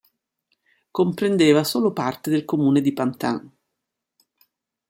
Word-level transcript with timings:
Comprendeva 0.89 1.63
solo 1.63 1.93
parte 1.93 2.31
del 2.31 2.43
comune 2.43 2.81
di 2.81 2.91
Pantin. 2.91 3.51